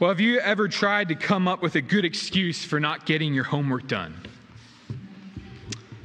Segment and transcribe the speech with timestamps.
[0.00, 3.34] Well, have you ever tried to come up with a good excuse for not getting
[3.34, 4.16] your homework done?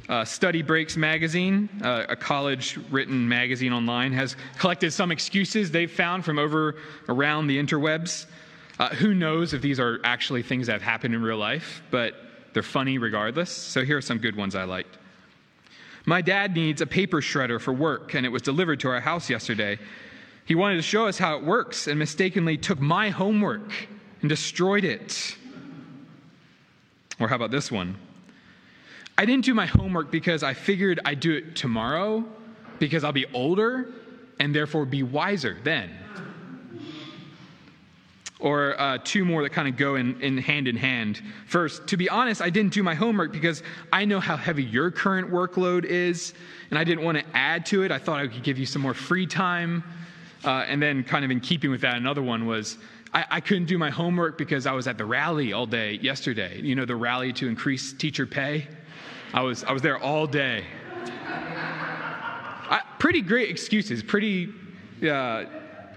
[0.06, 5.90] Uh, Study Breaks magazine, uh, a college written magazine online, has collected some excuses they've
[5.90, 6.76] found from over
[7.08, 8.26] around the interwebs.
[8.78, 12.16] Uh, who knows if these are actually things that have happened in real life, but
[12.52, 13.50] they're funny regardless.
[13.50, 14.98] So here are some good ones I liked.
[16.04, 19.30] My dad needs a paper shredder for work, and it was delivered to our house
[19.30, 19.78] yesterday.
[20.46, 23.72] He wanted to show us how it works and mistakenly took my homework
[24.20, 25.36] and destroyed it.
[27.18, 27.96] Or how about this one?
[29.18, 32.24] I didn't do my homework because I figured I'd do it tomorrow
[32.78, 33.88] because I'll be older
[34.38, 35.90] and therefore be wiser then.
[38.38, 41.22] Or uh, two more that kind of go in, in hand in hand.
[41.48, 44.92] First, to be honest, I didn't do my homework because I know how heavy your
[44.92, 46.34] current workload is,
[46.70, 47.90] and I didn't want to add to it.
[47.90, 49.82] I thought I could give you some more free time.
[50.44, 52.78] Uh, and then, kind of in keeping with that, another one was
[53.12, 56.60] I, I, couldn't do my homework because I was at the rally all day yesterday.
[56.60, 58.68] You know, the rally to increase teacher pay?
[59.32, 60.64] I was, I was there all day.
[62.68, 64.52] I, pretty great excuses, pretty,
[65.08, 65.44] uh,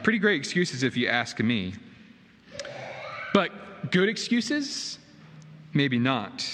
[0.04, 1.74] pretty great excuses if you ask me.
[3.34, 5.00] But good excuses?
[5.74, 6.46] Maybe not.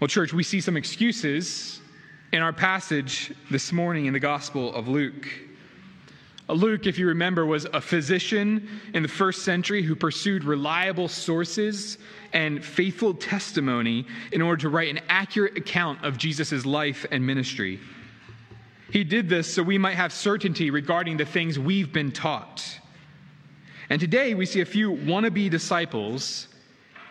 [0.00, 1.80] Well, church, we see some excuses
[2.32, 5.28] in our passage this morning in the Gospel of Luke.
[6.48, 11.96] Luke, if you remember, was a physician in the first century who pursued reliable sources
[12.34, 17.80] and faithful testimony in order to write an accurate account of Jesus' life and ministry.
[18.90, 22.78] He did this so we might have certainty regarding the things we've been taught.
[23.88, 26.48] And today we see a few wannabe disciples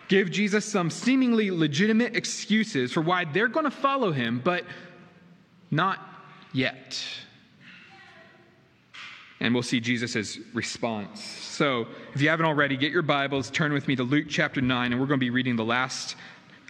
[0.06, 4.64] give Jesus some seemingly legitimate excuses for why they're going to follow him, but
[5.70, 5.98] not
[6.52, 7.02] yet
[9.40, 11.22] and we'll see Jesus' response.
[11.22, 14.92] So, if you haven't already, get your Bibles, turn with me to Luke chapter 9,
[14.92, 16.16] and we're going to be reading the last,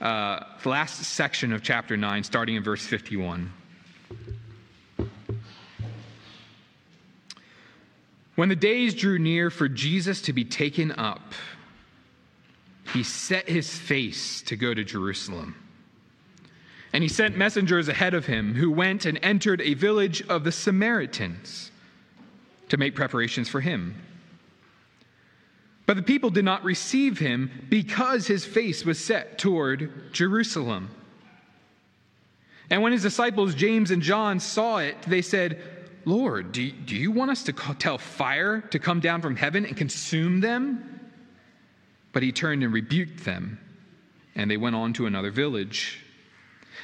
[0.00, 3.52] uh, the last section of chapter 9, starting in verse 51.
[8.34, 11.34] When the days drew near for Jesus to be taken up,
[12.92, 15.54] he set his face to go to Jerusalem.
[16.92, 20.52] And he sent messengers ahead of him who went and entered a village of the
[20.52, 21.70] Samaritans
[22.74, 23.94] to make preparations for him.
[25.86, 30.90] But the people did not receive him because his face was set toward Jerusalem.
[32.70, 35.62] And when his disciples, James and John, saw it, they said,
[36.04, 39.76] Lord, do do you want us to tell fire to come down from heaven and
[39.76, 41.12] consume them?
[42.12, 43.60] But he turned and rebuked them,
[44.34, 46.00] and they went on to another village.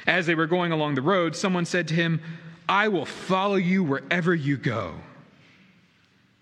[0.07, 2.21] As they were going along the road, someone said to him,
[2.69, 4.95] I will follow you wherever you go.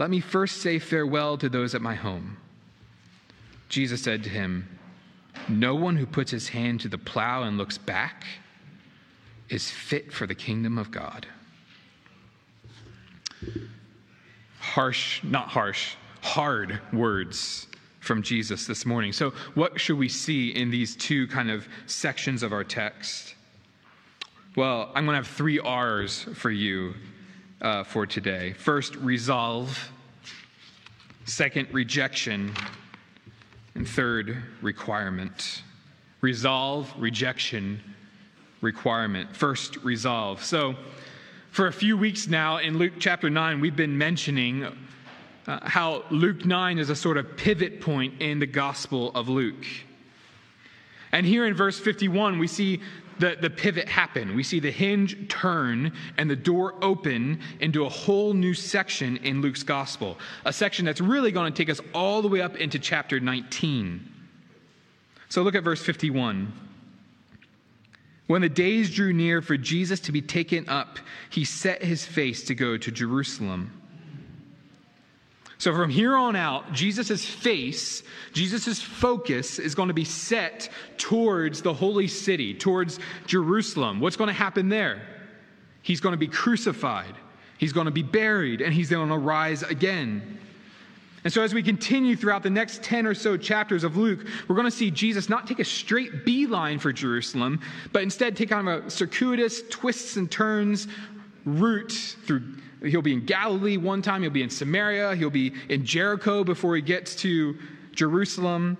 [0.00, 2.38] let me first say farewell to those at my home.
[3.68, 4.78] Jesus said to him,
[5.46, 8.24] No one who puts his hand to the plow and looks back
[9.50, 11.26] is fit for the kingdom of God.
[14.58, 17.66] Harsh, not harsh, hard words
[18.00, 19.12] from Jesus this morning.
[19.12, 23.34] So, what should we see in these two kind of sections of our text?
[24.56, 26.94] Well, I'm going to have three R's for you
[27.60, 28.52] uh, for today.
[28.52, 29.90] First, resolve.
[31.24, 32.54] Second, rejection.
[33.74, 35.62] And third, requirement.
[36.20, 37.80] Resolve, rejection,
[38.60, 39.34] requirement.
[39.34, 40.44] First, resolve.
[40.44, 40.74] So,
[41.50, 44.64] for a few weeks now in Luke chapter 9, we've been mentioning
[45.46, 49.66] uh, how Luke 9 is a sort of pivot point in the Gospel of Luke.
[51.12, 52.80] And here in verse 51, we see
[53.20, 54.34] the, the pivot happen.
[54.34, 59.42] We see the hinge turn and the door open into a whole new section in
[59.42, 62.78] Luke's gospel, a section that's really going to take us all the way up into
[62.78, 64.08] chapter 19.
[65.28, 66.52] So look at verse 51.
[68.26, 72.44] When the days drew near for Jesus to be taken up, he set his face
[72.44, 73.79] to go to Jerusalem.
[75.60, 78.02] So from here on out, Jesus' face,
[78.32, 84.00] Jesus' focus is going to be set towards the holy city, towards Jerusalem.
[84.00, 85.02] What's going to happen there?
[85.82, 87.14] He's going to be crucified,
[87.58, 90.38] he's going to be buried, and he's going to rise again.
[91.24, 94.56] And so, as we continue throughout the next 10 or so chapters of Luke, we're
[94.56, 97.60] going to see Jesus not take a straight beeline for Jerusalem,
[97.92, 100.88] but instead take of a circuitous twists and turns
[101.44, 102.54] route through.
[102.82, 106.76] He'll be in Galilee one time, he'll be in Samaria, he'll be in Jericho before
[106.76, 107.58] he gets to
[107.92, 108.78] Jerusalem.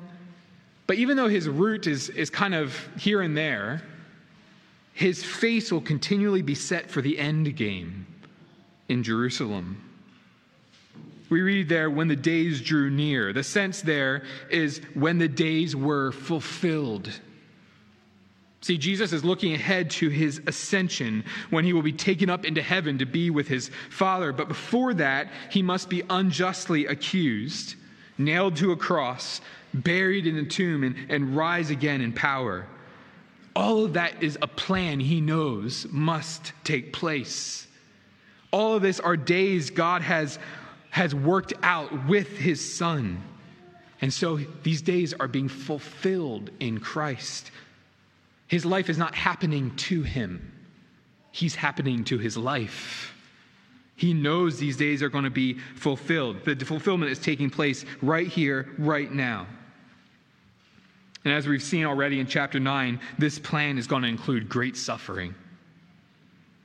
[0.87, 3.82] But even though his route is, is kind of here and there,
[4.93, 8.06] his face will continually be set for the end game
[8.88, 9.82] in Jerusalem.
[11.29, 13.32] We read there, when the days drew near.
[13.32, 17.20] The sense there is when the days were fulfilled.
[18.62, 22.61] See, Jesus is looking ahead to his ascension when he will be taken up into
[22.61, 24.33] heaven to be with his Father.
[24.33, 27.77] But before that, he must be unjustly accused,
[28.19, 29.41] nailed to a cross,
[29.73, 32.67] buried in a tomb, and, and rise again in power.
[33.57, 37.67] All of that is a plan he knows must take place.
[38.53, 40.39] All of this are days God has
[40.91, 43.23] has worked out with his son.
[44.01, 47.51] And so these days are being fulfilled in Christ.
[48.50, 50.52] His life is not happening to him,
[51.31, 53.14] he's happening to his life.
[53.94, 56.44] He knows these days are going to be fulfilled.
[56.44, 59.47] The fulfillment is taking place right here, right now.
[61.25, 64.76] And as we've seen already in chapter 9, this plan is going to include great
[64.76, 65.35] suffering.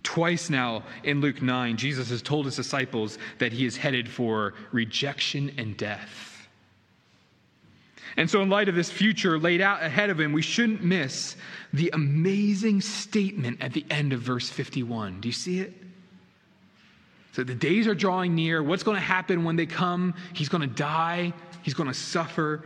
[0.01, 4.55] Twice now in Luke 9, Jesus has told his disciples that he is headed for
[4.71, 6.34] rejection and death.
[8.17, 11.35] And so, in light of this future laid out ahead of him, we shouldn't miss
[11.73, 15.19] the amazing statement at the end of verse 51.
[15.19, 15.73] Do you see it?
[17.33, 18.63] So, the days are drawing near.
[18.63, 20.13] What's going to happen when they come?
[20.33, 21.33] He's going to die,
[21.63, 22.63] he's going to suffer.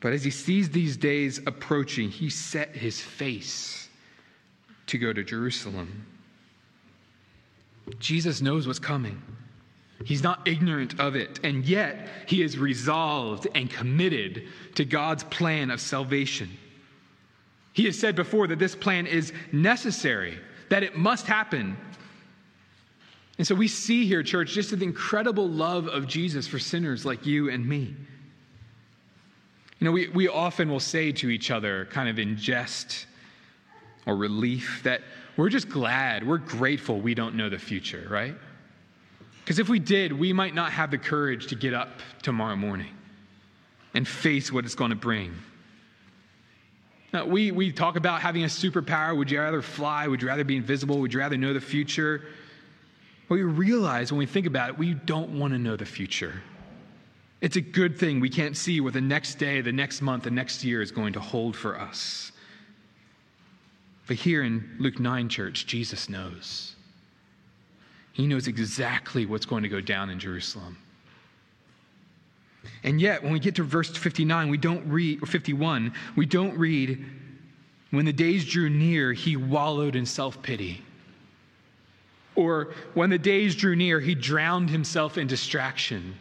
[0.00, 3.88] But as he sees these days approaching, he set his face
[4.86, 6.06] to go to Jerusalem.
[7.98, 9.22] Jesus knows what's coming.
[10.04, 14.44] He's not ignorant of it, and yet he is resolved and committed
[14.74, 16.50] to God's plan of salvation.
[17.72, 20.38] He has said before that this plan is necessary,
[20.68, 21.76] that it must happen.
[23.38, 27.26] And so we see here, church, just the incredible love of Jesus for sinners like
[27.26, 27.94] you and me.
[29.78, 33.06] You know, we, we often will say to each other, kind of in jest,
[34.06, 35.02] or relief that
[35.36, 38.34] we're just glad, we're grateful we don't know the future, right?
[39.46, 42.92] Because if we did, we might not have the courage to get up tomorrow morning
[43.94, 45.36] and face what it's going to bring.
[47.12, 49.16] Now, we, we talk about having a superpower.
[49.16, 50.08] Would you rather fly?
[50.08, 50.98] Would you rather be invisible?
[50.98, 52.24] Would you rather know the future?
[53.28, 56.42] Well, we realize when we think about it, we don't want to know the future.
[57.40, 60.30] It's a good thing we can't see what the next day, the next month, the
[60.32, 62.32] next year is going to hold for us.
[64.08, 66.75] But here in Luke 9, church, Jesus knows.
[68.16, 70.78] He knows exactly what's going to go down in Jerusalem.
[72.82, 76.56] And yet, when we get to verse 59, we don't read, or 51, we don't
[76.56, 77.04] read,
[77.90, 80.82] when the days drew near, he wallowed in self pity.
[82.36, 86.14] Or when the days drew near, he drowned himself in distraction.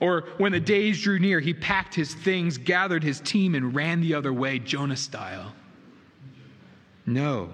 [0.00, 4.00] Or when the days drew near, he packed his things, gathered his team, and ran
[4.00, 5.52] the other way, Jonah style.
[7.04, 7.50] No.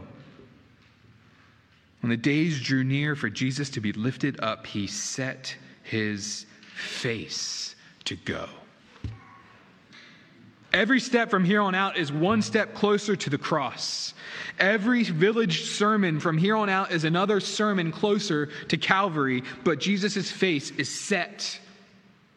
[2.00, 7.74] When the days drew near for Jesus to be lifted up, he set his face
[8.04, 8.48] to go.
[10.72, 14.12] Every step from here on out is one step closer to the cross.
[14.58, 20.30] Every village sermon from here on out is another sermon closer to Calvary, but Jesus'
[20.30, 21.58] face is set.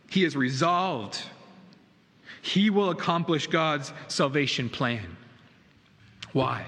[0.09, 1.21] He is resolved.
[2.41, 5.17] He will accomplish God's salvation plan.
[6.31, 6.65] Why?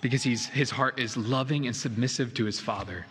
[0.00, 3.06] Because he's, his heart is loving and submissive to his Father,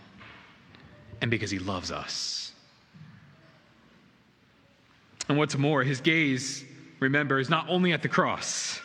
[1.21, 2.53] and because he loves us.
[5.29, 6.63] And what's more, his gaze,
[6.99, 8.79] remember, is not only at the cross,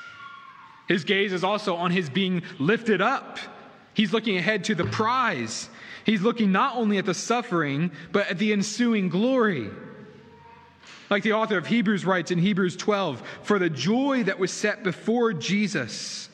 [0.88, 3.38] his gaze is also on his being lifted up.
[3.94, 5.70] He's looking ahead to the prize.
[6.04, 9.70] He's looking not only at the suffering, but at the ensuing glory.
[11.08, 14.82] Like the author of Hebrews writes in Hebrews 12, for the joy that was set
[14.82, 16.28] before Jesus,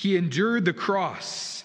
[0.00, 1.62] he endured the cross,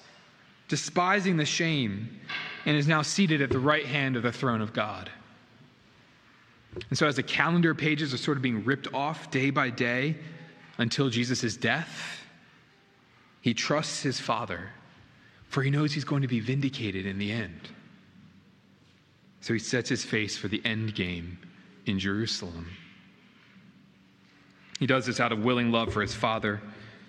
[0.68, 2.20] despising the shame,
[2.65, 5.10] and is now seated at the right hand of the throne of God.
[6.89, 10.18] And so, as the calendar pages are sort of being ripped off day by day
[10.77, 12.25] until Jesus' death,
[13.39, 14.70] he trusts his Father,
[15.48, 17.70] for he knows he's going to be vindicated in the end.
[19.39, 21.38] So he sets his face for the end game
[21.86, 22.68] in Jerusalem.
[24.77, 26.62] He does this out of willing love for his Father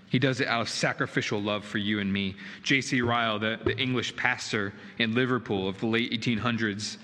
[0.09, 2.37] he does it out of sacrificial love for you and me.
[2.63, 3.01] J.C.
[3.03, 6.99] Ryle, the, the English pastor in Liverpool of the late 1800s,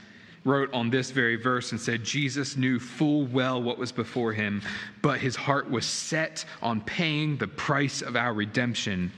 [0.44, 4.62] wrote on this very verse and said, Jesus knew full well what was before him,
[5.00, 9.12] but his heart was set on paying the price of our redemption.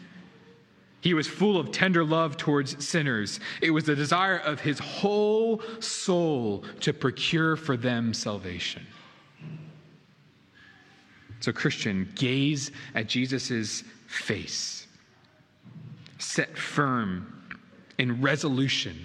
[1.01, 3.41] He was full of tender love towards sinners.
[3.61, 8.87] It was the desire of his whole soul to procure for them salvation.
[11.45, 14.87] So, Christian, gaze at Jesus' face,
[16.17, 17.45] set firm
[17.99, 18.97] in resolution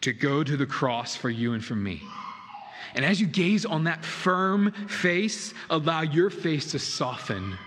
[0.00, 2.00] to go to the cross for you and for me.
[2.94, 7.58] And as you gaze on that firm face, allow your face to soften.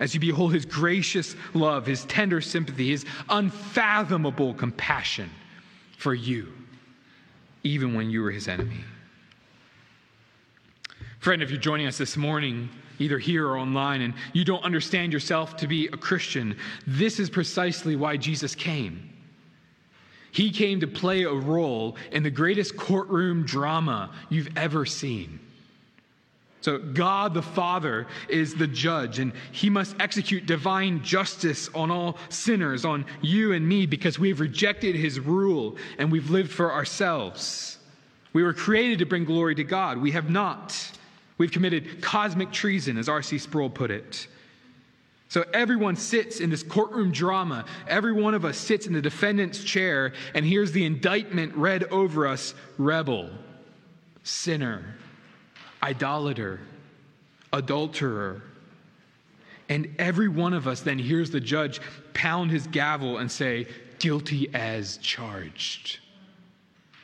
[0.00, 5.28] As you behold his gracious love, his tender sympathy, his unfathomable compassion
[5.98, 6.50] for you,
[7.62, 8.80] even when you were his enemy.
[11.20, 15.12] Friend, if you're joining us this morning, either here or online, and you don't understand
[15.12, 19.06] yourself to be a Christian, this is precisely why Jesus came.
[20.32, 25.40] He came to play a role in the greatest courtroom drama you've ever seen.
[26.62, 32.16] So, God the Father is the judge, and He must execute divine justice on all
[32.30, 37.76] sinners, on you and me, because we've rejected His rule and we've lived for ourselves.
[38.32, 39.98] We were created to bring glory to God.
[39.98, 40.92] We have not.
[41.40, 43.38] We've committed cosmic treason, as R.C.
[43.38, 44.26] Sproul put it.
[45.30, 47.64] So everyone sits in this courtroom drama.
[47.88, 52.26] Every one of us sits in the defendant's chair, and here's the indictment read over
[52.26, 53.30] us rebel,
[54.22, 54.84] sinner,
[55.82, 56.60] idolater,
[57.54, 58.42] adulterer.
[59.70, 61.80] And every one of us then hears the judge
[62.12, 63.66] pound his gavel and say,
[63.98, 66.00] guilty as charged.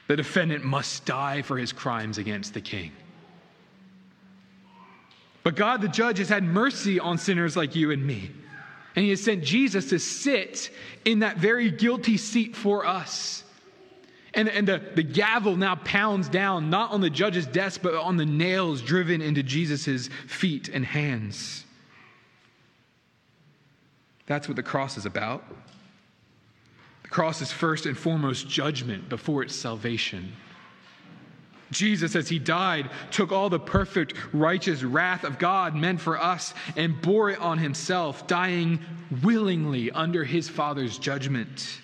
[0.09, 2.93] The defendant must die for his crimes against the king.
[5.47, 8.33] But God, the judge, has had mercy on sinners like you and me.
[8.97, 10.71] And he has sent Jesus to sit
[11.05, 13.45] in that very guilty seat for us.
[14.35, 18.17] And, and the, the gavel now pounds down, not on the judge's desk, but on
[18.17, 21.65] the nails driven into Jesus' feet and hands.
[24.27, 25.45] That's what the cross is about.
[27.05, 30.33] The cross is first and foremost judgment before it's salvation.
[31.71, 36.55] Jesus, as he died, took all the perfect, righteous wrath of God meant for us
[36.77, 38.81] and bore it on himself, dying
[39.23, 41.81] willingly under his Father's judgment.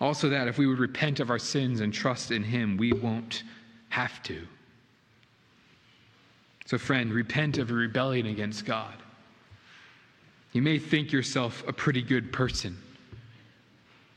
[0.00, 3.44] Also, that if we would repent of our sins and trust in him, we won't
[3.90, 4.46] have to.
[6.66, 8.94] So, friend, repent of your rebellion against God.
[10.52, 12.76] You may think yourself a pretty good person.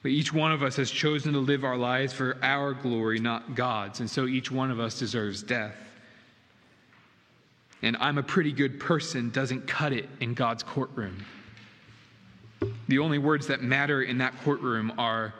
[0.07, 3.55] But each one of us has chosen to live our lives for our glory, not
[3.55, 3.99] God's.
[3.99, 5.75] And so each one of us deserves death.
[7.81, 11.25] And I'm a pretty good person doesn't cut it in God's courtroom.
[12.87, 15.33] The only words that matter in that courtroom are,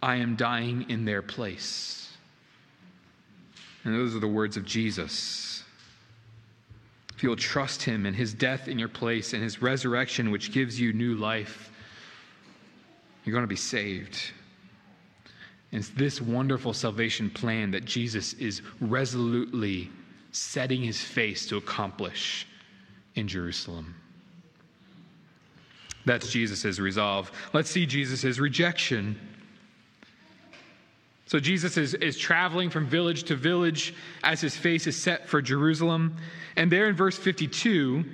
[0.00, 2.16] I am dying in their place.
[3.82, 5.64] And those are the words of Jesus.
[7.16, 10.78] If you'll trust him and his death in your place and his resurrection, which gives
[10.78, 11.72] you new life,
[13.24, 14.18] you're going to be saved.
[15.72, 19.90] And it's this wonderful salvation plan that Jesus is resolutely
[20.32, 22.46] setting his face to accomplish
[23.14, 23.94] in Jerusalem.
[26.04, 27.30] That's Jesus' resolve.
[27.52, 29.18] Let's see Jesus' rejection.
[31.26, 33.94] So Jesus is, is traveling from village to village
[34.24, 36.16] as his face is set for Jerusalem.
[36.56, 38.04] And there in verse 52,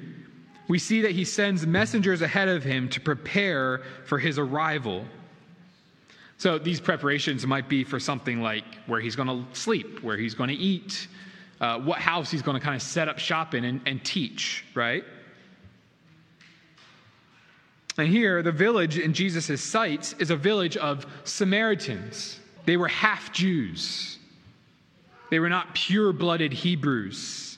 [0.69, 5.05] we see that he sends messengers ahead of him to prepare for his arrival.
[6.39, 10.35] So these preparations might be for something like where he's going to sleep, where he's
[10.35, 11.07] going to eat,
[11.61, 14.65] uh, what house he's going to kind of set up shop in and, and teach,
[14.75, 15.05] right?
[17.97, 22.41] And here, the village in Jesus' sights is a village of Samaritans.
[22.65, 24.19] They were half Jews,
[25.31, 27.54] they were not pure blooded Hebrews.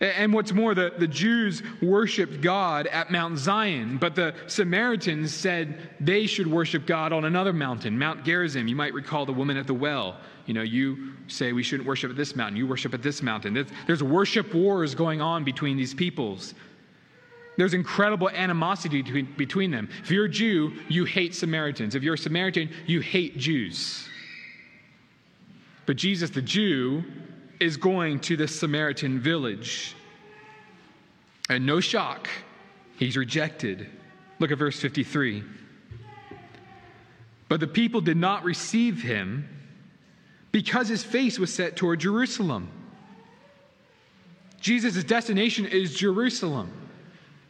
[0.00, 5.78] And what's more, the, the Jews worshiped God at Mount Zion, but the Samaritans said
[6.00, 8.66] they should worship God on another mountain, Mount Gerizim.
[8.66, 10.16] You might recall the woman at the well.
[10.46, 13.52] You know, you say we shouldn't worship at this mountain, you worship at this mountain.
[13.86, 16.54] There's, worship wars going on between these peoples.
[17.58, 19.90] There's incredible animosity between, between them.
[20.02, 21.94] If you're a Jew, you hate Samaritans.
[21.94, 24.08] If you're a Samaritan, you hate Jews.
[25.84, 27.04] But Jesus, the Jew,
[27.60, 29.94] is going to this Samaritan village.
[31.48, 32.28] And no shock,
[32.98, 33.86] he's rejected.
[34.38, 35.44] Look at verse 53.
[37.48, 39.48] But the people did not receive him
[40.52, 42.68] because his face was set toward Jerusalem.
[44.60, 46.70] Jesus' destination is Jerusalem.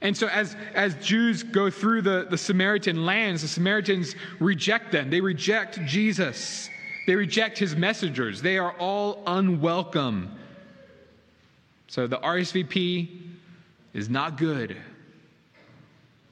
[0.03, 5.11] And so, as, as Jews go through the, the Samaritan lands, the Samaritans reject them.
[5.11, 6.71] They reject Jesus,
[7.07, 8.43] they reject his messengers.
[8.43, 10.37] They are all unwelcome.
[11.89, 13.19] So, the RSVP
[13.95, 14.77] is not good.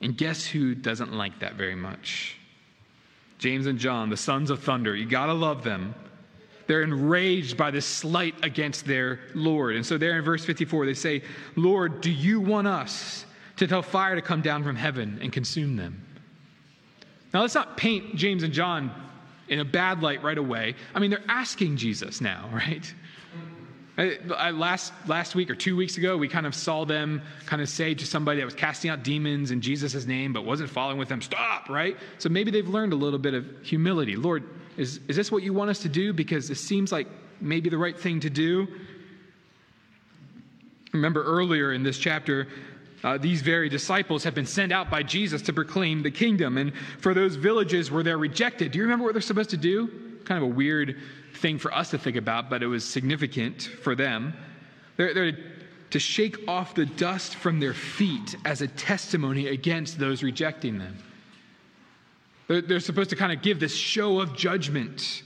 [0.00, 2.37] And guess who doesn't like that very much?
[3.38, 4.94] James and John, the sons of thunder.
[4.94, 5.94] You got to love them.
[6.68, 9.75] They're enraged by this slight against their Lord.
[9.75, 11.22] And so, there in verse 54, they say,
[11.56, 13.25] Lord, do you want us
[13.58, 16.04] to tell fire to come down from heaven and consume them.
[17.34, 18.90] Now, let's not paint James and John
[19.49, 20.75] in a bad light right away.
[20.95, 22.93] I mean, they're asking Jesus now, right?
[23.99, 27.69] I, last, last week or two weeks ago, we kind of saw them kind of
[27.69, 31.09] say to somebody that was casting out demons in Jesus' name but wasn't following with
[31.09, 31.97] them, stop, right?
[32.19, 34.14] So maybe they've learned a little bit of humility.
[34.14, 34.45] Lord,
[34.76, 36.12] is, is this what you want us to do?
[36.12, 37.09] Because it seems like
[37.40, 38.69] maybe the right thing to do.
[40.93, 42.47] Remember earlier in this chapter,
[43.05, 46.59] uh, these very disciples have been sent out by Jesus to proclaim the kingdom.
[46.59, 49.88] And for those villages where they're rejected, do you remember what they're supposed to do?
[50.25, 50.97] Kind of a weird
[51.35, 54.35] thing for us to think about, but it was significant for them.
[54.97, 55.38] They're, they're
[55.90, 60.99] to shake off the dust from their feet as a testimony against those rejecting them.
[62.47, 65.23] They're, they're supposed to kind of give this show of judgment.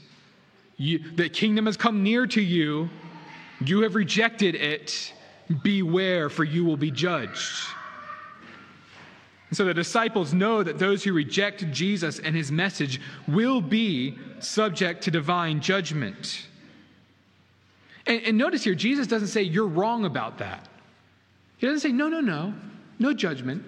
[0.77, 2.89] You, the kingdom has come near to you,
[3.65, 5.13] you have rejected it
[5.61, 7.67] Beware, for you will be judged.
[9.49, 14.17] And so the disciples know that those who reject Jesus and his message will be
[14.39, 16.47] subject to divine judgment.
[18.07, 20.67] And, and, notice here, Jesus doesn't say, You're wrong about that.
[21.57, 22.53] He doesn't say, No, no, no,
[22.99, 23.63] no judgment.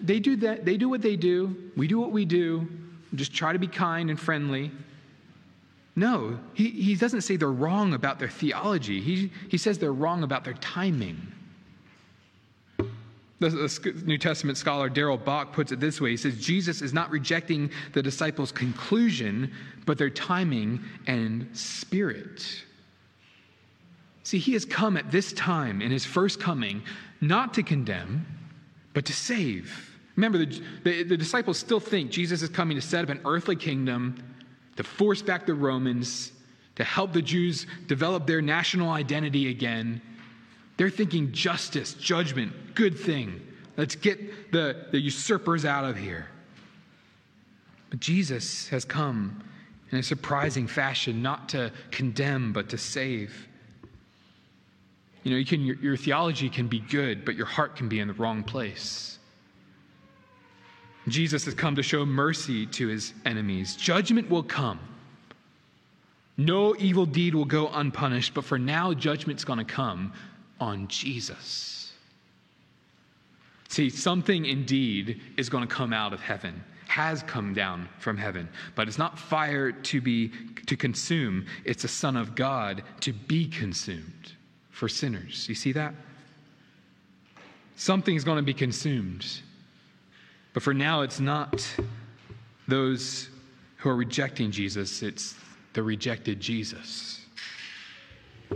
[0.00, 2.66] They do that, they do what they do, we do what we do,
[3.14, 4.70] just try to be kind and friendly.
[5.96, 9.00] No, he, he doesn't say they're wrong about their theology.
[9.00, 11.20] He, he says they're wrong about their timing.
[13.38, 16.92] The, the New Testament scholar Darrell Bock puts it this way He says, Jesus is
[16.92, 19.52] not rejecting the disciples' conclusion,
[19.86, 22.64] but their timing and spirit.
[24.24, 26.82] See, he has come at this time in his first coming
[27.20, 28.26] not to condemn,
[28.94, 29.90] but to save.
[30.16, 33.56] Remember, the, the, the disciples still think Jesus is coming to set up an earthly
[33.56, 34.16] kingdom
[34.76, 36.32] to force back the Romans,
[36.76, 40.00] to help the Jews develop their national identity again.
[40.76, 43.40] They're thinking justice, judgment, good thing.
[43.76, 46.28] Let's get the, the usurpers out of here.
[47.90, 49.42] But Jesus has come
[49.90, 53.46] in a surprising fashion, not to condemn, but to save.
[55.22, 58.00] You know, you can, your, your theology can be good, but your heart can be
[58.00, 59.18] in the wrong place.
[61.08, 63.76] Jesus has come to show mercy to his enemies.
[63.76, 64.80] Judgment will come.
[66.36, 70.12] No evil deed will go unpunished, but for now, judgment's going to come
[70.60, 71.92] on Jesus.
[73.68, 78.48] See, something indeed is going to come out of heaven, has come down from heaven,
[78.74, 80.32] but it's not fire to be
[80.66, 84.32] to consume, it's a son of God to be consumed
[84.70, 85.48] for sinners.
[85.48, 85.94] You see that?
[87.76, 89.26] Something's going to be consumed.
[90.54, 91.68] But for now, it's not
[92.66, 93.28] those
[93.76, 95.34] who are rejecting Jesus, it's
[95.74, 97.20] the rejected Jesus.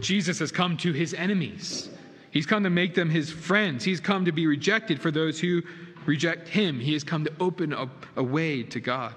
[0.00, 1.90] Jesus has come to his enemies.
[2.30, 3.84] He's come to make them his friends.
[3.84, 5.62] He's come to be rejected for those who
[6.06, 6.78] reject him.
[6.78, 9.14] He has come to open a, a way to God.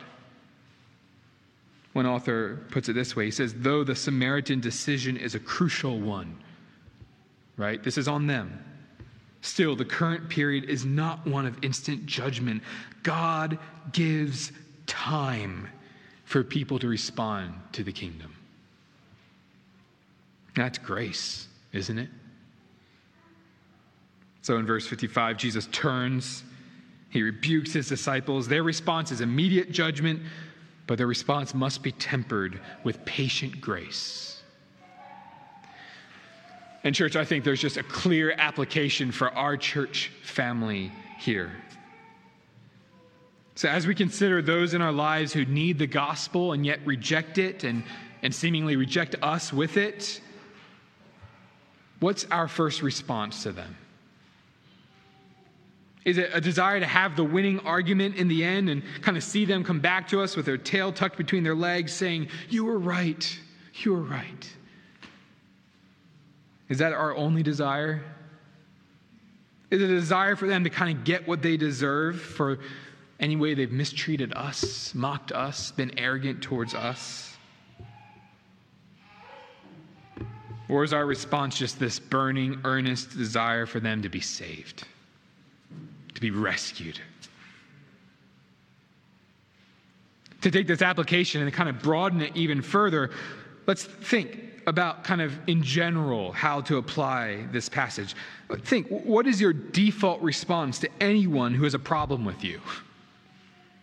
[1.94, 6.00] One author puts it this way he says, though the Samaritan decision is a crucial
[6.00, 6.38] one,
[7.58, 7.84] right?
[7.84, 8.64] This is on them.
[9.42, 12.62] Still, the current period is not one of instant judgment.
[13.04, 13.58] God
[13.92, 14.52] gives
[14.86, 15.68] time
[16.26, 18.36] for people to respond to the kingdom.
[20.56, 22.10] That's grace, isn't it?
[24.44, 26.44] So in verse 55, Jesus turns,
[27.10, 28.48] he rebukes his disciples.
[28.48, 30.22] Their response is immediate judgment,
[30.88, 34.31] but their response must be tempered with patient grace.
[36.84, 41.52] And, church, I think there's just a clear application for our church family here.
[43.56, 47.38] So, as we consider those in our lives who need the gospel and yet reject
[47.38, 47.84] it and,
[48.24, 50.20] and seemingly reject us with it,
[52.00, 53.76] what's our first response to them?
[56.04, 59.24] Is it a desire to have the winning argument in the end and kind of
[59.24, 62.66] see them come back to us with their tail tucked between their legs saying, You
[62.66, 63.40] were right,
[63.76, 64.50] you were right?
[66.72, 68.02] Is that our only desire?
[69.72, 72.60] Is it a desire for them to kind of get what they deserve for
[73.20, 77.36] any way they've mistreated us, mocked us, been arrogant towards us?
[80.70, 84.86] Or is our response just this burning, earnest desire for them to be saved,
[86.16, 87.02] to be rescued.
[90.40, 93.12] To take this application and kind of broaden it even further,
[93.68, 98.16] let's think about kind of in general how to apply this passage.
[98.64, 102.62] Think, what is your default response to anyone who has a problem with you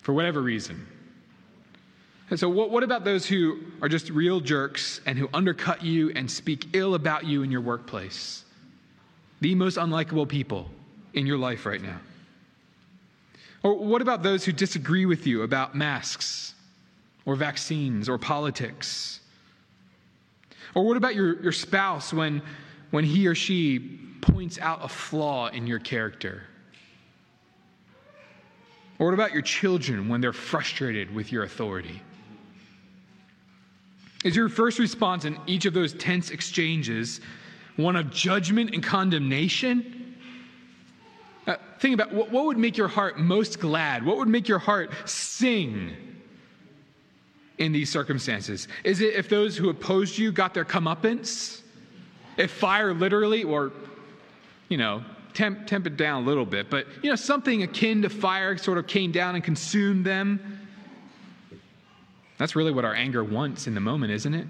[0.03, 0.87] for whatever reason?
[2.31, 6.11] And so, what, what about those who are just real jerks and who undercut you
[6.11, 8.45] and speak ill about you in your workplace?
[9.41, 10.69] The most unlikable people
[11.15, 12.01] in your life right now.
[13.63, 16.55] Or what about those who disagree with you about masks
[17.25, 19.21] or vaccines or politics?
[20.75, 22.43] Or what about your, your spouse when,
[22.91, 23.79] when he or she
[24.21, 26.43] points out a flaw in your character?
[28.99, 32.03] Or what about your children when they're frustrated with your authority?
[34.25, 37.21] Is your first response in each of those tense exchanges
[37.77, 40.17] one of judgment and condemnation?
[41.47, 44.05] Uh, think about what, what would make your heart most glad?
[44.05, 45.97] What would make your heart sing
[47.59, 48.69] in these circumstances?
[48.85, 51.61] Is it if those who opposed you got their comeuppance?
[52.37, 53.73] If fire literally, or,
[54.69, 58.09] you know, temp, temp it down a little bit, but, you know, something akin to
[58.09, 60.61] fire sort of came down and consumed them?
[62.39, 64.47] That's really what our anger wants in the moment, isn't it?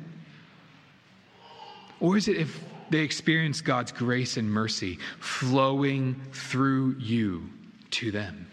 [2.01, 7.49] Or is it if they experience God's grace and mercy flowing through you
[7.93, 8.47] to them?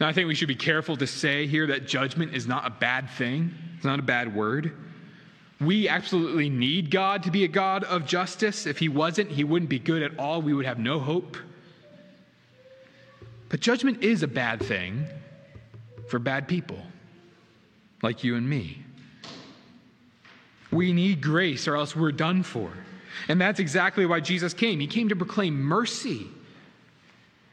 [0.00, 2.70] Now, I think we should be careful to say here that judgment is not a
[2.70, 4.72] bad thing, it's not a bad word.
[5.60, 8.66] We absolutely need God to be a God of justice.
[8.66, 10.40] If He wasn't, He wouldn't be good at all.
[10.40, 11.36] We would have no hope.
[13.50, 15.04] But judgment is a bad thing
[16.08, 16.78] for bad people
[18.02, 18.82] like you and me.
[20.72, 22.72] We need grace or else we're done for.
[23.28, 24.80] And that's exactly why Jesus came.
[24.80, 26.26] He came to proclaim mercy.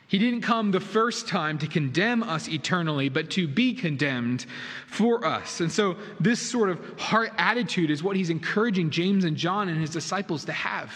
[0.07, 4.45] He didn't come the first time to condemn us eternally, but to be condemned
[4.87, 5.59] for us.
[5.59, 9.79] And so, this sort of heart attitude is what he's encouraging James and John and
[9.79, 10.93] his disciples to have.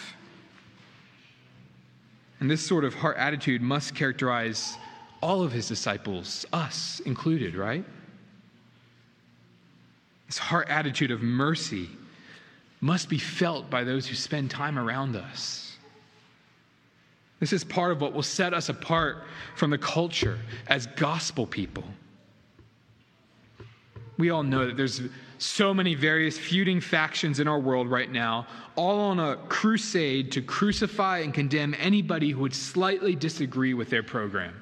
[2.39, 4.77] And this sort of heart attitude must characterize
[5.21, 7.85] all of his disciples, us included, right?
[10.27, 11.89] This heart attitude of mercy
[12.79, 15.70] must be felt by those who spend time around us.
[17.41, 19.23] This is part of what will set us apart
[19.55, 21.83] from the culture as gospel people.
[24.19, 25.01] We all know that there's
[25.39, 30.41] so many various feuding factions in our world right now, all on a crusade to
[30.43, 34.53] crucify and condemn anybody who would slightly disagree with their program.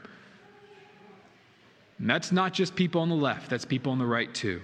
[1.98, 4.62] And that's not just people on the left, that's people on the right too.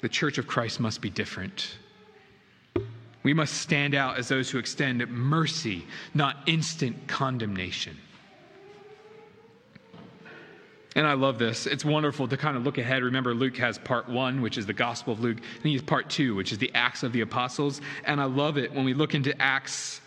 [0.00, 1.76] The church of Christ must be different.
[3.22, 7.96] We must stand out as those who extend mercy, not instant condemnation.
[10.94, 11.66] And I love this.
[11.66, 13.02] It's wonderful to kind of look ahead.
[13.02, 16.10] Remember, Luke has part one, which is the Gospel of Luke, and he has part
[16.10, 17.80] two, which is the Acts of the Apostles.
[18.04, 20.00] And I love it when we look into Acts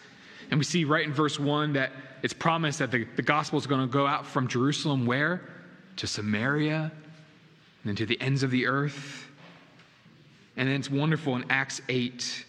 [0.52, 3.66] and we see right in verse one that it's promised that the, the gospel is
[3.66, 5.42] going to go out from Jerusalem where?
[5.98, 9.28] To Samaria, and then to the ends of the earth.
[10.58, 12.46] And then it's wonderful in Acts 8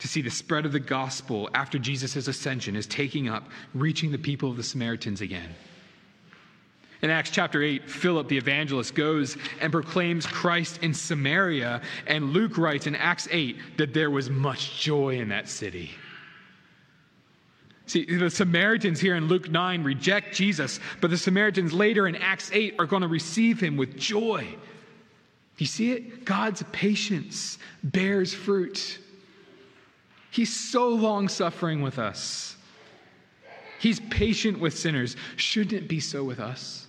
[0.00, 4.18] to see the spread of the gospel after Jesus' ascension is taking up, reaching the
[4.18, 5.50] people of the Samaritans again.
[7.02, 12.58] In Acts chapter 8, Philip the evangelist goes and proclaims Christ in Samaria, and Luke
[12.58, 15.90] writes in Acts 8 that there was much joy in that city.
[17.86, 22.50] See, the Samaritans here in Luke 9 reject Jesus, but the Samaritans later in Acts
[22.52, 24.46] 8 are going to receive him with joy.
[25.56, 26.24] You see it?
[26.24, 28.98] God's patience bears fruit.
[30.30, 32.56] He's so long suffering with us.
[33.78, 35.16] He's patient with sinners.
[35.36, 36.86] Shouldn't it be so with us?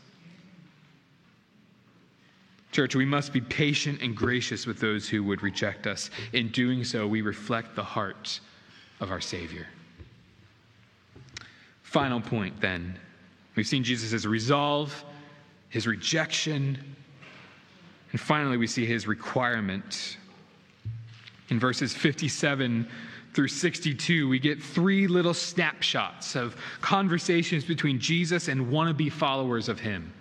[2.72, 6.10] Church, we must be patient and gracious with those who would reject us.
[6.34, 8.40] In doing so, we reflect the heart
[9.00, 9.68] of our Savior.
[11.82, 12.98] Final point then.
[13.56, 15.04] We've seen Jesus' resolve,
[15.68, 16.78] his rejection,
[18.12, 20.18] and finally we see his requirement.
[21.50, 22.88] In verses 57
[23.34, 29.80] through 62, we get three little snapshots of conversations between Jesus and wannabe followers of
[29.80, 30.14] him.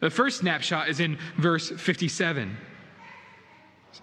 [0.00, 2.56] The first snapshot is in verse 57.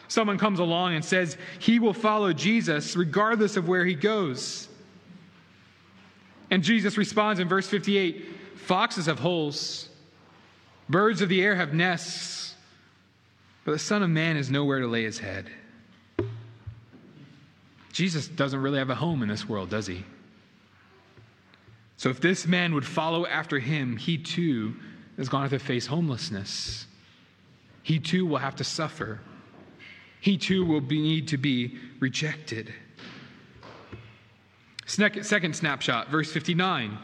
[0.07, 4.69] Someone comes along and says he will follow Jesus regardless of where he goes.
[6.51, 9.89] And Jesus responds in verse 58 Foxes have holes,
[10.87, 12.55] birds of the air have nests,
[13.65, 15.49] but the Son of Man is nowhere to lay his head.
[17.91, 20.03] Jesus doesn't really have a home in this world, does he?
[21.97, 24.75] So if this man would follow after him, he too
[25.17, 26.87] is going to have to face homelessness.
[27.83, 29.19] He too will have to suffer.
[30.21, 32.73] He too will be, need to be rejected.
[34.85, 36.97] Second snapshot, verse 59.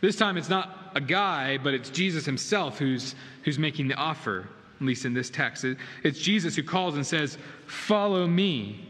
[0.00, 4.48] This time it's not a guy, but it's Jesus himself who's, who's making the offer,
[4.80, 5.64] at least in this text.
[6.02, 8.89] It's Jesus who calls and says, Follow me.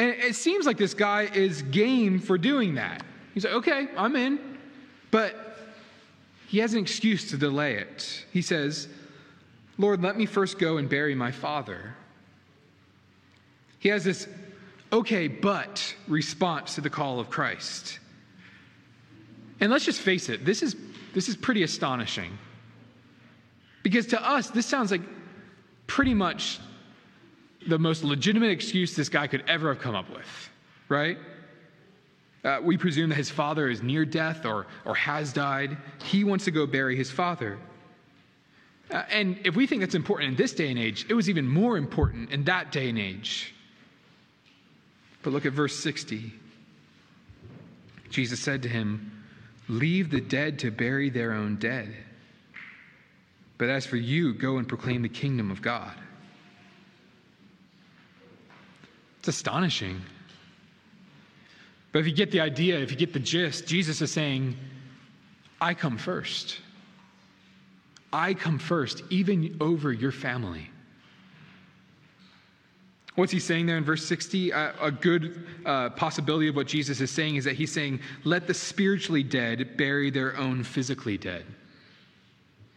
[0.00, 3.02] And it seems like this guy is game for doing that.
[3.34, 4.58] He's like, Okay, I'm in.
[5.10, 5.58] But
[6.46, 8.24] he has an excuse to delay it.
[8.32, 8.88] He says,
[9.76, 11.94] Lord, let me first go and bury my father.
[13.78, 14.26] He has this
[14.90, 17.98] okay, but response to the call of Christ.
[19.60, 20.76] And let's just face it, this is,
[21.12, 22.38] this is pretty astonishing.
[23.82, 25.02] Because to us, this sounds like
[25.86, 26.58] pretty much
[27.66, 30.50] the most legitimate excuse this guy could ever have come up with,
[30.88, 31.18] right?
[32.42, 35.76] Uh, we presume that his father is near death or, or has died.
[36.02, 37.58] He wants to go bury his father.
[38.90, 41.46] Uh, and if we think that's important in this day and age, it was even
[41.46, 43.54] more important in that day and age.
[45.22, 46.32] But look at verse 60.
[48.08, 49.12] Jesus said to him,
[49.68, 51.94] Leave the dead to bury their own dead.
[53.58, 55.92] But as for you, go and proclaim the kingdom of God.
[59.19, 60.02] It's astonishing.
[61.92, 64.56] But if you get the idea, if you get the gist, Jesus is saying,
[65.60, 66.58] I come first.
[68.12, 70.68] I come first, even over your family.
[73.14, 74.52] What's he saying there in verse 60?
[74.52, 78.46] Uh, a good uh, possibility of what Jesus is saying is that he's saying, let
[78.46, 81.44] the spiritually dead bury their own physically dead.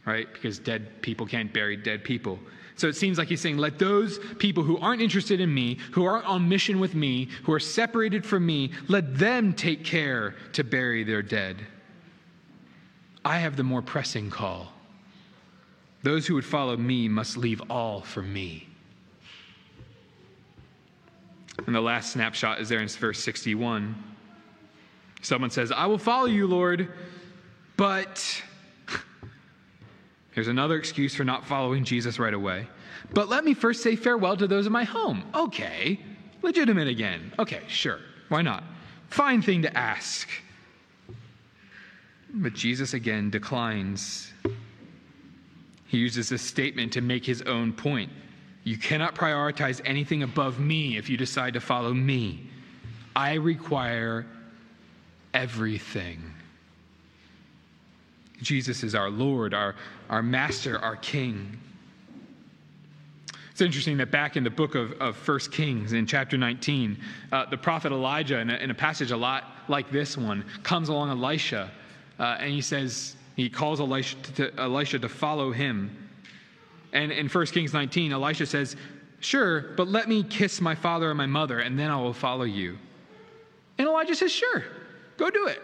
[0.05, 0.31] Right?
[0.33, 2.39] Because dead people can't bury dead people.
[2.75, 6.05] So it seems like he's saying, let those people who aren't interested in me, who
[6.05, 10.63] aren't on mission with me, who are separated from me, let them take care to
[10.63, 11.57] bury their dead.
[13.23, 14.73] I have the more pressing call.
[16.01, 18.67] Those who would follow me must leave all for me.
[21.65, 23.95] And the last snapshot is there in verse 61.
[25.21, 26.91] Someone says, I will follow you, Lord,
[27.77, 28.43] but
[30.33, 32.67] here's another excuse for not following Jesus right away.
[33.13, 35.23] But let me first say farewell to those in my home.
[35.35, 35.99] Okay,
[36.41, 37.33] legitimate again.
[37.39, 37.99] Okay, sure.
[38.29, 38.63] Why not?
[39.09, 40.27] Fine thing to ask.
[42.33, 44.31] But Jesus again declines.
[45.87, 48.11] He uses this statement to make his own point.
[48.63, 52.49] You cannot prioritize anything above me if you decide to follow me.
[53.15, 54.25] I require
[55.33, 56.33] everything.
[58.41, 59.75] Jesus is our Lord, our,
[60.09, 61.59] our Master, our King.
[63.51, 66.97] It's interesting that back in the book of, of 1 Kings, in chapter 19,
[67.31, 70.89] uh, the prophet Elijah, in a, in a, passage a lot like this one, comes
[70.89, 71.69] along Elisha
[72.17, 76.09] uh, and he says, he calls Elisha to, Elisha to follow him.
[76.93, 78.75] And in 1 Kings 19, Elisha says,
[79.19, 82.43] Sure, but let me kiss my father and my mother, and then I will follow
[82.43, 82.77] you.
[83.77, 84.63] And Elijah says, Sure,
[85.17, 85.61] go do it.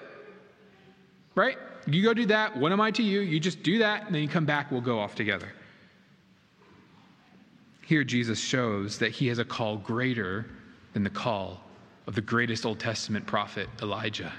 [1.36, 1.58] Right?
[1.92, 2.56] You go do that.
[2.56, 3.22] What am I to you?
[3.22, 5.52] You just do that, and then you come back, we'll go off together.
[7.86, 10.46] Here, Jesus shows that he has a call greater
[10.94, 11.62] than the call
[12.06, 14.32] of the greatest Old Testament prophet, Elijah,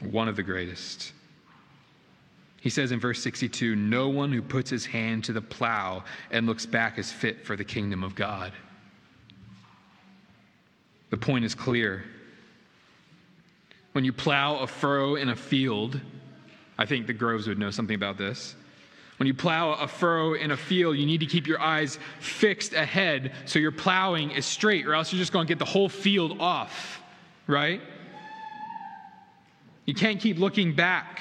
[0.00, 1.12] one of the greatest.
[2.60, 6.46] He says in verse 62 No one who puts his hand to the plow and
[6.46, 8.52] looks back is fit for the kingdom of God.
[11.10, 12.04] The point is clear.
[13.92, 16.00] When you plow a furrow in a field,
[16.82, 18.56] I think the Groves would know something about this.
[19.18, 22.72] When you plow a furrow in a field, you need to keep your eyes fixed
[22.72, 25.88] ahead so your plowing is straight, or else you're just going to get the whole
[25.88, 27.00] field off,
[27.46, 27.80] right?
[29.84, 31.20] You can't keep looking back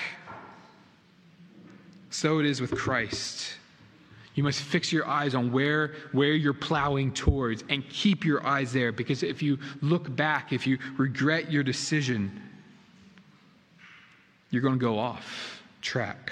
[2.10, 3.54] so it is with Christ.
[4.34, 8.74] You must fix your eyes on where, where you're plowing towards and keep your eyes
[8.74, 12.32] there because if you look back, if you regret your decision,
[14.52, 16.32] you're going to go off track.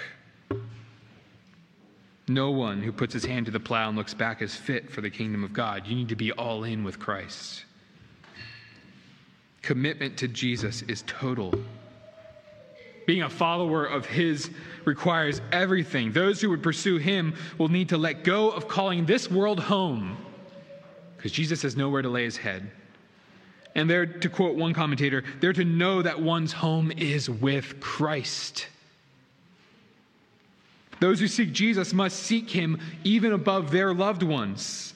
[2.28, 5.02] No one who puts his hand to the plow and looks back is fit for
[5.02, 5.88] the kingdom of God.
[5.88, 7.66] You need to be all in with Christ.
[9.64, 11.54] Commitment to Jesus is total.
[13.08, 14.52] Being a follower of His
[14.86, 16.12] requires everything.
[16.12, 20.16] Those who would pursue Him will need to let go of calling this world home
[21.18, 22.70] because Jesus has nowhere to lay His head.
[23.80, 28.68] And they're, to quote one commentator, they're to know that one's home is with Christ.
[31.00, 34.94] Those who seek Jesus must seek Him even above their loved ones.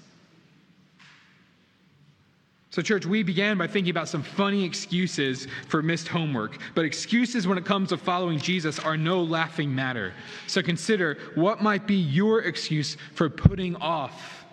[2.72, 6.58] So, church, we began by thinking about some funny excuses for missed homework.
[6.76, 10.13] But excuses when it comes to following Jesus are no laughing matter.
[10.48, 14.43] So, consider what might be your excuse for putting off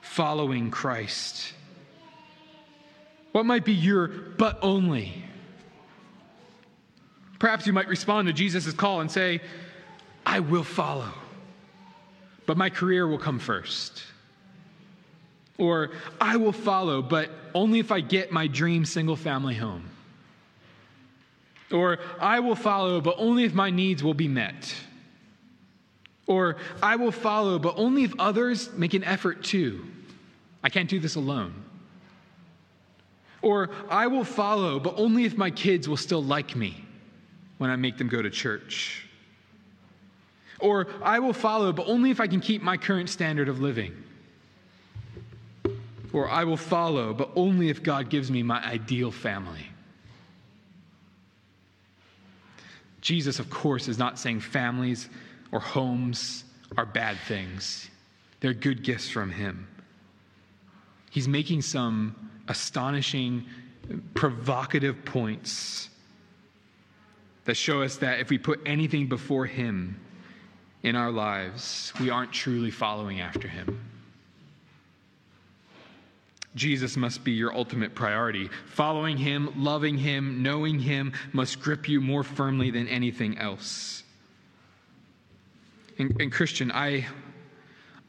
[0.00, 1.52] following Christ.
[3.34, 5.12] What might be your but only?
[7.40, 9.40] Perhaps you might respond to Jesus' call and say,
[10.24, 11.12] I will follow,
[12.46, 14.04] but my career will come first.
[15.58, 19.90] Or, I will follow, but only if I get my dream single family home.
[21.72, 24.72] Or, I will follow, but only if my needs will be met.
[26.28, 29.84] Or, I will follow, but only if others make an effort too.
[30.62, 31.63] I can't do this alone.
[33.44, 36.82] Or, I will follow, but only if my kids will still like me
[37.58, 39.06] when I make them go to church.
[40.58, 44.04] Or, I will follow, but only if I can keep my current standard of living
[46.14, 49.66] or I will follow, but only if God gives me my ideal family.
[53.00, 55.08] Jesus, of course, is not saying families
[55.50, 56.44] or homes
[56.76, 57.90] are bad things,
[58.40, 59.66] they're good gifts from Him.
[61.10, 62.14] He's making some
[62.48, 63.44] astonishing,
[64.14, 65.88] provocative points
[67.44, 70.00] that show us that if we put anything before Him
[70.82, 73.80] in our lives, we aren't truly following after Him.
[76.54, 78.48] Jesus must be your ultimate priority.
[78.66, 84.04] Following him, loving him, knowing him must grip you more firmly than anything else.
[85.98, 87.06] And, and, Christian, I,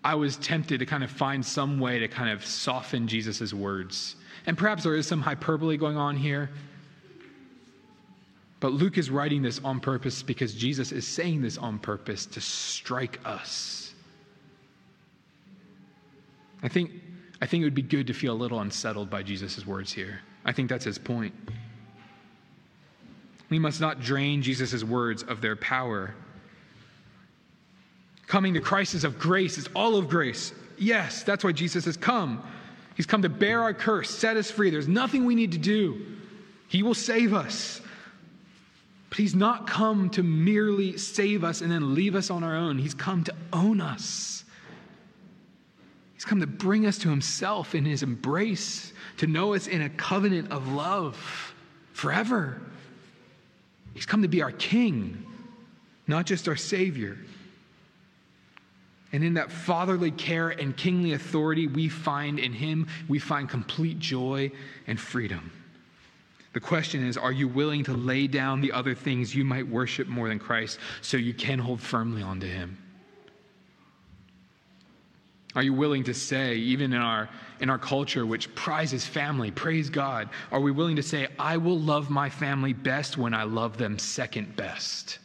[0.03, 4.15] I was tempted to kind of find some way to kind of soften Jesus' words.
[4.45, 6.49] And perhaps there is some hyperbole going on here.
[8.59, 12.41] But Luke is writing this on purpose because Jesus is saying this on purpose to
[12.41, 13.93] strike us.
[16.63, 16.91] I think
[17.41, 20.21] I think it would be good to feel a little unsettled by Jesus' words here.
[20.45, 21.33] I think that's his point.
[23.49, 26.15] We must not drain Jesus' words of their power.
[28.25, 30.53] Coming to Christ is of grace, is all of grace.
[30.77, 32.43] Yes, that's why Jesus has come.
[32.95, 34.69] He's come to bear our curse, set us free.
[34.69, 36.05] There's nothing we need to do.
[36.67, 37.81] He will save us.
[39.09, 42.77] But He's not come to merely save us and then leave us on our own.
[42.77, 44.43] He's come to own us.
[46.13, 49.89] He's come to bring us to himself in his embrace, to know us in a
[49.89, 51.53] covenant of love
[51.91, 52.61] forever.
[53.93, 55.23] He's come to be our king,
[56.07, 57.17] not just our savior.
[59.15, 63.97] And in that fatherly care and kingly authority we find in him, we find complete
[63.97, 64.51] joy
[64.87, 65.53] and freedom.
[66.51, 70.09] The question is are you willing to lay down the other things you might worship
[70.09, 72.77] more than Christ so you can hold firmly onto him?
[75.55, 77.29] Are you willing to say, even in our,
[77.61, 81.79] in our culture, which prizes family, praise God, are we willing to say, I will
[81.79, 85.19] love my family best when I love them second best?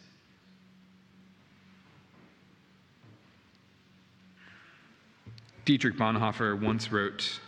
[5.64, 7.40] Dietrich Bonhoeffer once wrote,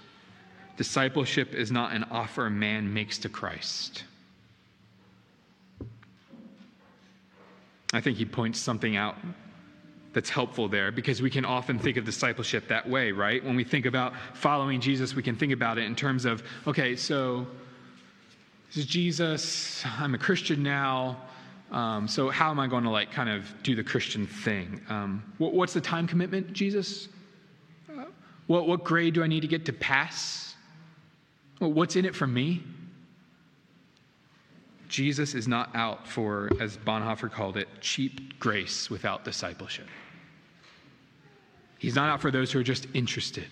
[0.77, 4.05] Discipleship is not an offer man makes to Christ.
[7.93, 9.17] I think he points something out
[10.13, 13.43] that's helpful there because we can often think of discipleship that way, right?
[13.45, 16.97] When we think about following Jesus, we can think about it in terms of, okay,
[16.97, 17.47] so
[18.69, 21.19] this is Jesus, I'm a Christian now.
[21.71, 24.81] Um, so how am I going to like kind of do the Christian thing?
[24.89, 27.09] Um, what, what's the time commitment, Jesus?
[28.47, 30.49] What, what grade do I need to get to pass?
[31.59, 32.63] what's in it for me?
[34.89, 39.87] Jesus is not out for, as Bonhoeffer called it, cheap grace without discipleship.
[41.79, 43.49] He's not out for those who are just interested,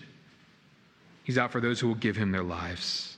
[1.23, 3.17] He's out for those who will give Him their lives.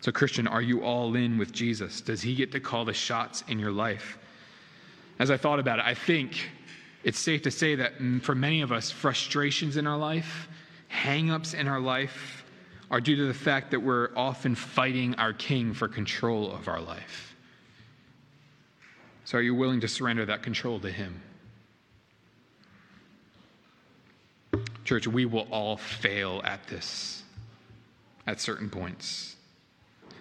[0.00, 2.00] So, Christian, are you all in with Jesus?
[2.00, 4.18] Does He get to call the shots in your life?
[5.18, 6.50] As I thought about it, I think
[7.02, 10.48] it's safe to say that mm, for many of us, frustrations in our life,
[10.92, 12.44] hangups in our life,
[12.90, 16.80] are due to the fact that we're often fighting our king for control of our
[16.80, 17.36] life.
[19.24, 21.22] So, are you willing to surrender that control to Him?
[24.84, 27.22] Church, we will all fail at this
[28.26, 29.36] at certain points.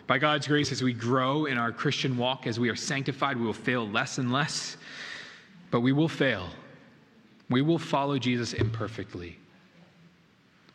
[0.05, 3.45] By God's grace, as we grow in our Christian walk, as we are sanctified, we
[3.45, 4.77] will fail less and less,
[5.71, 6.49] but we will fail.
[7.49, 9.37] We will follow Jesus imperfectly.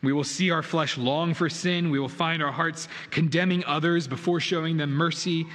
[0.03, 1.91] We will see our flesh long for sin.
[1.91, 5.47] We will find our hearts condemning others before showing them mercy.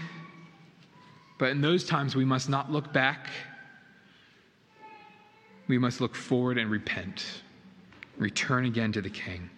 [1.38, 3.30] But in those times, we must not look back.
[5.68, 7.26] We must look forward and repent
[8.20, 9.50] return again to the King.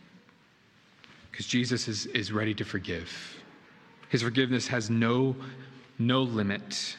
[1.32, 3.42] because Jesus is, is ready to forgive.
[4.10, 5.36] His forgiveness has no,
[5.98, 6.98] no limit,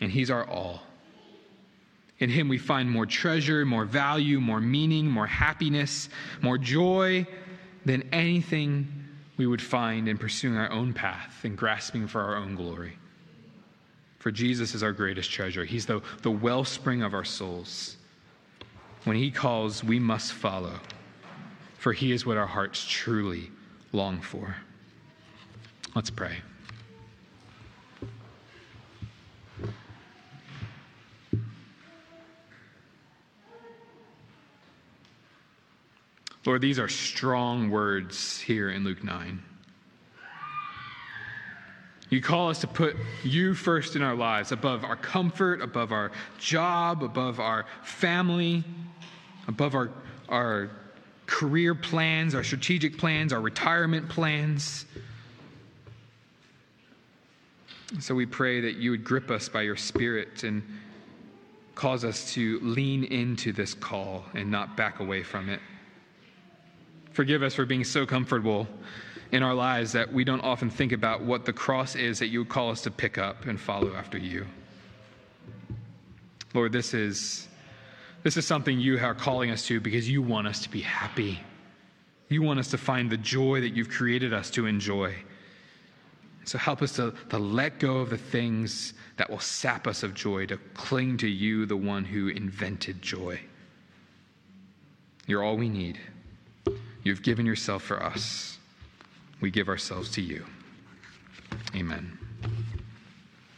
[0.00, 0.82] and He's our all.
[2.24, 6.08] In Him, we find more treasure, more value, more meaning, more happiness,
[6.40, 7.26] more joy
[7.84, 8.88] than anything
[9.36, 12.96] we would find in pursuing our own path and grasping for our own glory.
[14.20, 15.66] For Jesus is our greatest treasure.
[15.66, 17.98] He's the, the wellspring of our souls.
[19.04, 20.80] When He calls, we must follow,
[21.76, 23.50] for He is what our hearts truly
[23.92, 24.56] long for.
[25.94, 26.38] Let's pray.
[36.46, 39.42] Lord, these are strong words here in Luke 9.
[42.10, 46.12] You call us to put you first in our lives, above our comfort, above our
[46.38, 48.62] job, above our family,
[49.48, 49.90] above our,
[50.28, 50.70] our
[51.26, 54.84] career plans, our strategic plans, our retirement plans.
[58.00, 60.62] So we pray that you would grip us by your Spirit and
[61.74, 65.60] cause us to lean into this call and not back away from it.
[67.14, 68.66] Forgive us for being so comfortable
[69.30, 72.40] in our lives that we don't often think about what the cross is that you
[72.40, 74.44] would call us to pick up and follow after you.
[76.54, 77.46] Lord, this is,
[78.24, 81.38] this is something you are calling us to because you want us to be happy.
[82.28, 85.14] You want us to find the joy that you've created us to enjoy.
[86.44, 90.14] So help us to, to let go of the things that will sap us of
[90.14, 93.40] joy, to cling to you, the one who invented joy.
[95.28, 96.00] You're all we need.
[97.04, 98.58] You've given yourself for us.
[99.40, 100.44] We give ourselves to you.
[101.74, 102.23] Amen.